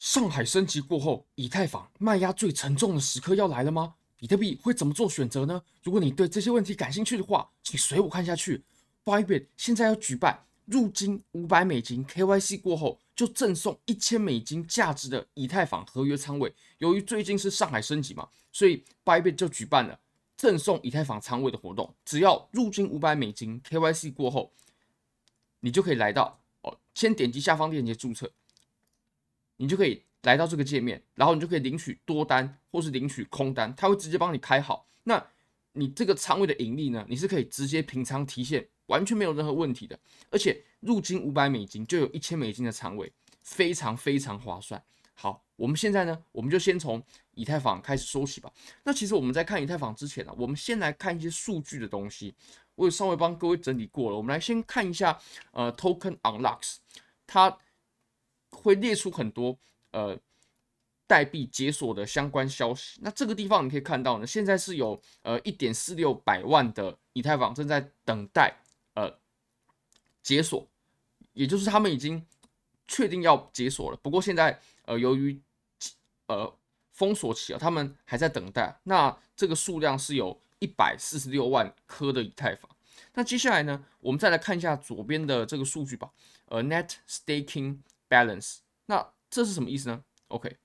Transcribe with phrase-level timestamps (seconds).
[0.00, 3.96] 上海升级过后，以太坊卖压最沉重的时刻要来了吗？
[4.16, 5.62] 比特币会怎么做选择呢？
[5.82, 8.64] 如果你对这些问题感兴趣的话，请随我看下去。
[9.04, 16.54] Bybit 现在要举办入金五百美金 KYC 过后就赠送一千美金价值的以太坊合约仓位。
[16.78, 20.00] 由于最近是上海升级嘛，所以 Bybit 就举办了
[20.34, 21.94] 赠送以太坊仓位的活动。
[22.06, 24.50] 只要入金五百美金 KYC 过后，
[25.60, 28.32] 你就可以来到哦，先点击下方链接注册。
[29.60, 34.86] 你就可以来到这个界面，然后你就可以领取多单或是领取空单，它会直接帮你开好。
[35.04, 35.22] 那
[35.72, 39.98] 你这个仓位的盈利呢，你是可以直接平仓提现，完全没有任何问题的。
[40.30, 43.12] 而且入金五百美金就有一千美金的仓位，
[43.42, 44.82] 非常非常划算。
[45.12, 47.02] 好，我们现在呢，我们就先从
[47.34, 48.50] 以太坊开始说起吧。
[48.82, 52.34] 那其实我们在看以太坊之前呢，我们先来看一些数据的东西。
[52.76, 55.18] 我有稍微帮各位整理过了，我们来先看一下
[55.50, 56.76] 呃，Token Unlocks，
[57.26, 57.58] 它。
[58.50, 59.56] 会列出很多
[59.92, 60.18] 呃
[61.06, 62.98] 代币解锁的相关消息。
[63.02, 68.54] 那这个地方你可以看到呢，现在是有呃一点四六百万的以太坊正在等待
[68.94, 69.18] 呃
[70.22, 70.66] 解锁，
[71.32, 72.24] 也就是他们已经
[72.86, 73.96] 确定要解锁了。
[74.02, 75.40] 不过现在呃由于
[76.26, 76.52] 呃
[76.92, 78.78] 封锁期啊，他们还在等待。
[78.84, 82.70] 那这个数量是有一百四十六万颗的以太坊。
[83.14, 86.10] 那接下来呢，我们再来看一下左边的这个数据吧。
[86.46, 87.78] 呃，Net Staking。
[88.10, 90.56] Balance，那这是什么意思呢？OK，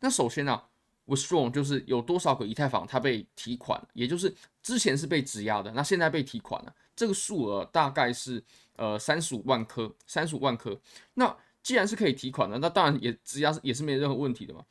[0.00, 0.62] 那首先呢、
[1.06, 8.42] ，Withdrawn 就是有多少个以太坊它被提款，也就是之前是被质押的，那现在被提款了，这个数额大概是
[8.76, 10.80] 呃三十五万颗，三十五万颗。
[11.14, 14.64] 那既然是可以提款的，那当然也质押也是没有任何问题的嘛。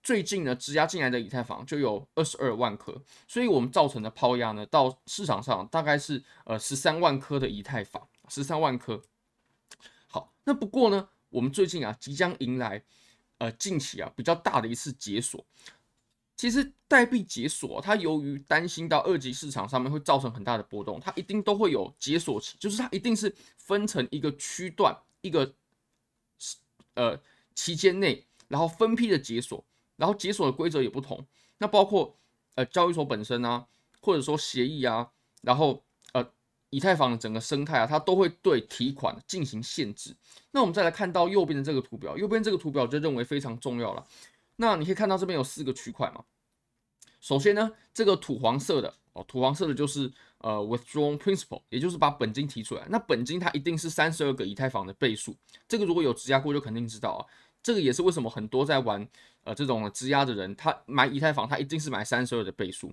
[0.00, 9.02] 最近呢，质押进来的以太坊就有二十二万颗，所以我们造成的抛压呢，到市场上大概是呃十三万颗的以太坊，十三万颗。
[10.06, 11.08] 好，那不过呢。
[11.34, 12.80] 我们最近啊，即将迎来，
[13.38, 15.44] 呃，近期啊比较大的一次解锁。
[16.36, 25.52] 其实代币解锁，它由于担心到二级市场上面会造成很大的波动，它一定都会有解锁期，就是它一定是分成一个区段，一个
[26.94, 27.20] 呃
[27.56, 29.64] 期间内，然后分批的解锁，
[29.96, 31.26] 然后解锁的规则也不同。
[31.58, 32.16] 那包括
[32.54, 33.66] 呃交易所本身啊，
[34.00, 35.10] 或者说协议啊，
[35.42, 35.82] 然后。
[36.74, 40.12] 以太坊的整个生态啊，它都会对提款进行限制。
[40.50, 44.04] 那我们再来看到右边的这个图表，右边这个图表就认为非常重要了。
[44.56, 46.24] 那你可以看到这边有四个区块嘛。
[47.20, 52.84] 首先呢，这个土黄色的哦，土黄色的就是呃 withdrawn principal，也就是把本金提出来。
[52.90, 55.36] 那本金它一定是三十二个以太坊的倍数。
[55.68, 57.22] 这个如果有质押过就肯定知道啊。
[57.62, 59.08] 这个也是为什么很多在玩
[59.44, 62.92] 呃这种质押的人，他买以太坊他一定是买三十二的倍数。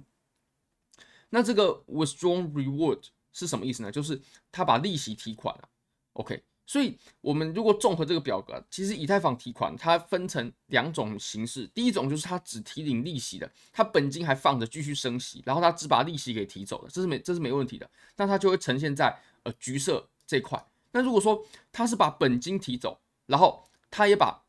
[1.32, 3.08] 那这个 withdrawn reward。
[3.34, 3.92] 是什么意思呢？
[3.92, 4.20] 就是
[4.52, 5.70] 他把利息提款了
[6.14, 6.44] ，OK。
[6.68, 11.68] 所以，我们如果综合这个表格，其实以太坊提款它分成两种形式。
[11.74, 17.90] 第一种就是它只提领利息的，它本金还放着继续升息，然后它只把利息给提走了，这是没这是没问题的。
[18.16, 20.64] 那它就会呈现在呃橘色这块。
[20.94, 24.42] 那如果说它是把本金提走，然后它也把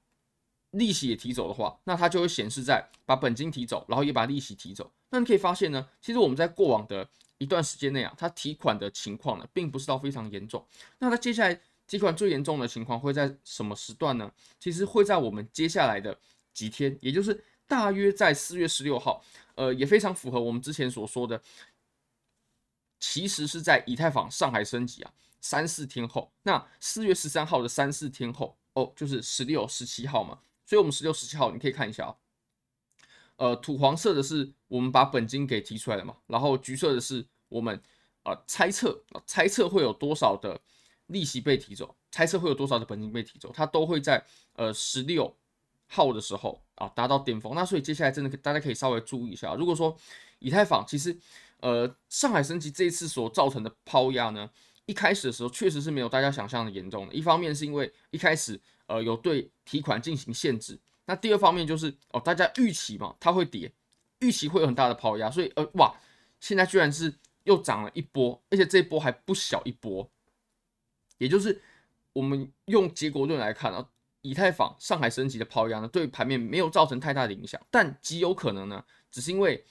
[0.71, 4.89] 利息也提走的话，那它就会显示在把本金提走，然后也把利息提走。
[5.11, 10.65] 那你可以发现呢，其实我们在过往的一段时间内啊，它提款的情况呢，并不是到非常严重。
[10.99, 14.33] 那它接下来提款最严重的情况会在什么时段呢？
[14.59, 16.19] 其实会在我们接下来的
[16.55, 19.23] 几天，也就是大约在四月十六号，
[19.57, 21.43] 呃，也非常符合我们之前所说的，
[23.01, 30.39] 其实是在以太坊上海升级啊，三四天后，那四月十三号的三四天后，哦，就是十六、十七号嘛。
[30.65, 32.17] 所以，我们十六、十七号你可以看一下啊。
[33.43, 37.83] 呃，土黄色的是我们把本金给提出来了嘛，然后橘色的是我们
[38.23, 40.61] 呃猜测，猜测会有多少的
[41.09, 45.37] 利息被提走，猜测会有多少的本金被提走，它都会在呃十六
[45.89, 47.53] 号的时候啊达到巅峰。
[47.57, 49.97] 那所以接下来真的大家可以稍微注意一下，如果说
[50.39, 51.19] 以太坊其实
[51.59, 54.49] 呃上海升级这一次所造成的抛压呢，
[54.87, 60.79] 一开始的时候确实是没有大家想象的严重的，一方面是因为一开始呃有对提款进行限制。
[61.05, 63.73] 那第二方面就是哦，大家预期嘛，它会跌，
[64.21, 65.95] 预期会有很大的抛压，所以呃哇，
[66.39, 67.13] 现在居然是
[67.45, 70.09] 又涨了一波，而且这一波还不小一波，
[71.19, 71.61] 也就是
[72.13, 73.89] 我们用结果论来看啊，
[74.21, 79.65] 以太坊上海升级的抛压呢，对盘面没有造成太大的影响，但极有可能呢，只是因为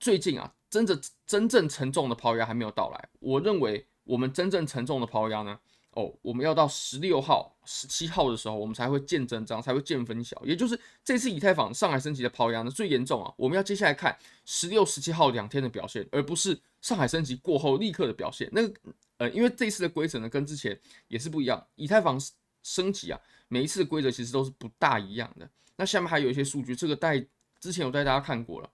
[0.00, 5.60] 最近啊，真的真正沉重的抛压还没有到来，我认为我们真正沉重的抛压呢。
[5.92, 10.40] 哦，我们要到十六号、十七号的时候，我们才会见真章，才会见分晓。
[10.44, 13.34] 也就是这次以太坊上海升级的抛压呢，最严重啊！
[13.36, 18.48] 我们要接下来看十六、十七号两天的表现，而不是上海升级过后立刻的表现。
[18.52, 18.80] 那个
[19.16, 20.78] 呃，因为这次的规则呢，跟之前
[21.08, 21.66] 也是不一样。
[21.74, 22.16] 以太坊
[22.62, 25.50] 升级啊，每一次的规则其实都是不大一样的。
[25.74, 27.18] 那下面还有一些数据，这个带
[27.58, 28.70] 之前有带大家看过了，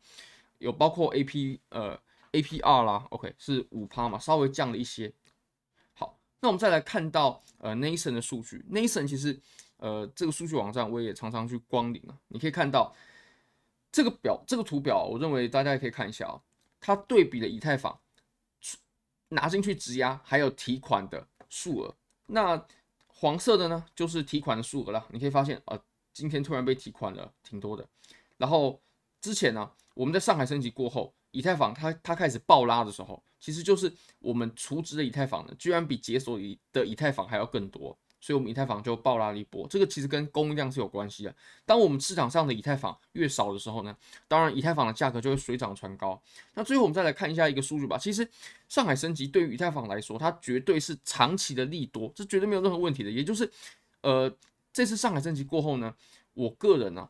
[0.59, 1.99] 有包括 AP 呃
[2.33, 5.11] APR 啦，OK 是五趴嘛，稍微降了一些。
[6.41, 9.41] 那我们再来看到呃 Nathan 的数据，Nathan 其实
[9.77, 12.95] 呃这个数据网站我也常常去光临啊，你可以看到
[13.91, 16.43] 这个表这个图表，我认为大家也可以看一下啊、哦，
[16.81, 17.99] 它对比了以太坊
[19.29, 21.95] 拿进去质押还有提款的数额，
[22.27, 22.67] 那
[23.07, 25.77] 黄色的呢就是提款的数额了，你可以发现啊。
[25.77, 25.81] 呃
[26.17, 27.87] 今天突然被提款了，挺多的。
[28.39, 28.81] 然后
[29.21, 36.39] 之前呢，我们在上海升级过后，以太坊它它开始爆拉的时候，其实就是我们储值的以太坊呢，居然比解锁
[36.73, 39.67] 的以太坊还要更多，所以我们以太坊就爆拉了一波。
[39.69, 41.35] 这个其实跟供应量是有关系的。
[41.65, 43.97] 当我们市场上的以太坊越少的时候呢，
[44.27, 46.21] 当然以太坊的价格就会水涨船高。
[46.55, 47.99] 那最后我们再来看一下一个数据吧。
[47.99, 48.29] 其实
[48.69, 53.11] 上海升级对于以太坊来说，它绝对是长期的利多，这绝对没有任何问题的。
[53.11, 53.51] 也就是
[54.03, 54.35] 呃。
[54.73, 55.95] 这次上海升级过后呢，
[56.35, 57.09] 我个人呢、啊，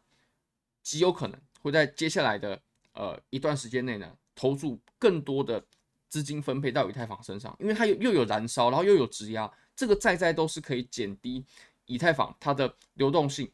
[0.85, 2.63] 极有可能会在接下来的
[2.93, 5.61] 呃一段时间内呢，投入更多的
[6.09, 11.45] 资金分配到以太坊身上，因为它又又有燃烧，然后又有质押，这个在在都是可以减低
[11.87, 13.51] 以太坊它的流动性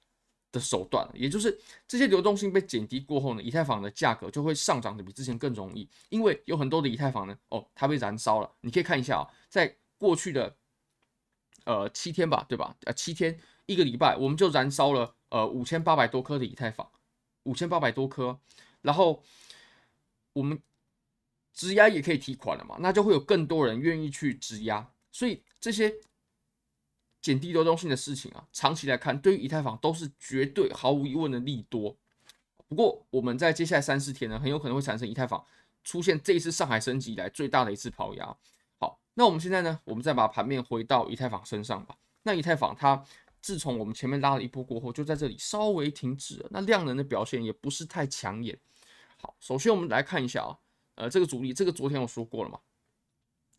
[0.51, 1.09] 的手段。
[1.15, 8.51] 也就是这些流动性被减低过后呢，以太坊的价格就会上涨的比之前更容易，因为有很多的以太坊呢，哦，它被燃烧了。
[8.61, 10.57] 你可以看一下啊，在过去的
[11.65, 12.77] 呃七天吧，对吧？
[12.85, 13.39] 呃，七天。
[13.67, 16.87] 一个礼拜我们就燃烧了呃五千八百多颗的以太坊，
[17.45, 18.37] 五千八百多颗，
[18.81, 19.23] 然后
[20.33, 20.61] 我们
[21.53, 25.93] 质押也可以提款了嘛，那就会有更多人愿意去质押，所以这些
[27.21, 31.97] 减低流动性的事情啊，长期来看对于以太坊都是绝对毫无疑问的利多。
[32.69, 35.45] 不过我们在接下来三四天呢，很有可能会产生以太坊
[35.85, 38.37] 出现这一次上海升级以来最大的一次抛压。
[38.79, 41.97] 好，那我们现在呢，我们再把盘面回到以太坊身上吧。
[42.23, 43.05] 那以太坊它。
[43.45, 46.49] 自从我们前面拉了一波过后，就在这里稍微停止了。
[46.53, 48.57] 那量能的表现也不是太抢眼。
[49.21, 50.57] 好，首先我们来看一下啊，
[50.95, 52.59] 呃，这个阻力，这个昨天我说过了嘛，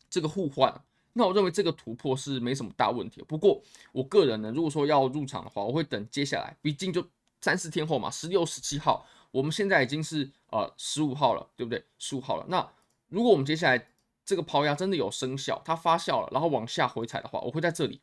[0.08, 0.84] 这个互换，
[1.14, 3.22] 那我认为这个突破是没什么大问题。
[3.28, 7.06] 不过我个人呢，如果说要入场的话，我会等接下来，毕竟就
[7.40, 11.84] 三四天后嘛，十六、十七号，我们现在已经是呃十五号了，对不对？
[11.98, 12.46] 十五号了。
[12.48, 12.68] 那
[13.08, 13.88] 如果我们接下来
[14.24, 18.00] 这个抛压真的有生效，它发酵了，然后往下回踩的话，我会在这里。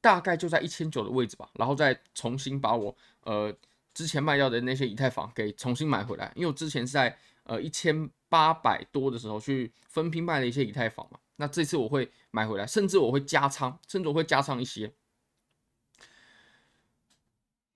[0.00, 3.54] 大概就在一千九的位置吧，然后再重新把我呃
[3.94, 14.92] 之前卖掉的那些以太坊给重新买回来，因为我之前是在呃一千八百多的时候去分批卖了一些以太坊嘛，那这次我会买回来，甚至我会加仓，甚至我会加上一些，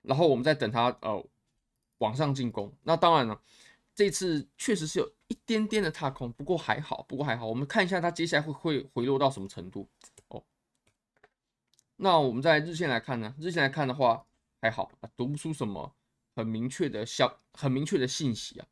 [0.03, 1.27] 然后我们再等它呃
[1.99, 2.73] 往上进攻。
[2.85, 3.43] 那当然了，
[3.95, 9.89] 这次确实是有一点点的踏空，不过还好，不过还好，我们看一下它接下来会会回落到什么程度
[10.29, 10.43] 哦。
[11.97, 13.35] 那我们在日线来看呢？
[13.39, 14.27] 日线来看的话
[14.61, 15.95] 还好，读不出什么
[16.35, 18.67] 很明确的消、很明确的信息啊。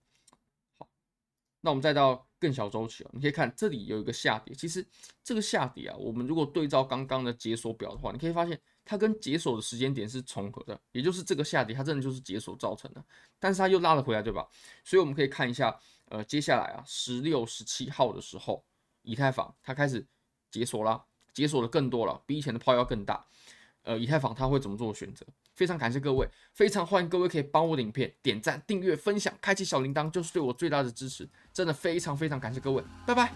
[1.65, 4.55] 那我们再到更小周期啊，你可以看这里有一个下跌。
[4.55, 4.87] 其实
[5.23, 13.03] 这个下跌啊，我们如果对照刚刚的解锁表的话，你可以发现它跟解锁的时间点是重合的，也就是这个下跌它真的就是解锁造成的。
[13.39, 14.47] 但是它又拉了回来，对吧？
[14.85, 15.75] 所以我们可以看一下，
[16.11, 18.63] 呃，接下来啊，十六、十七号的时候，
[19.01, 20.07] 以太坊它开始
[20.51, 21.03] 解锁了。
[21.33, 23.27] 解锁的更多了，比以前的抛要更大。
[23.85, 25.27] 呃，以太坊它会怎么做选择？
[25.55, 33.33] 非常感谢各位非常欢迎各位可以帮我的影片点赞订阅分享开启小铃铛就是对我最大的支持真的非常非常感谢各位拜拜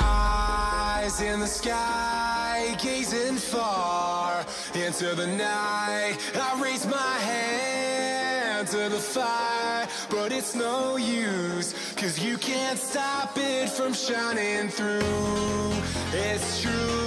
[0.00, 8.98] eyes in the sky gazing far into the night i raise my hand to the
[8.98, 15.72] fire but it's no use cause you can't stop it from shining through
[16.12, 16.97] it's true